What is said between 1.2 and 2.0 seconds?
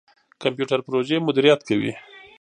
مديريت کوي.